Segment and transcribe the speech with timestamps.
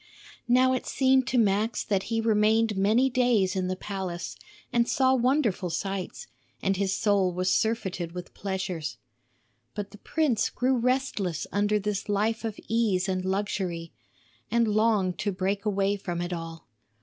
[0.47, 4.35] Now it seemed to Max that he remained many days in the palace
[4.73, 6.25] and saw wonderful sights;
[6.59, 8.97] and his soul was surfeited with pleasures.
[9.75, 13.93] But the prince grew restless under this life of ease and luxury,
[14.49, 16.67] and longed to break away from it all.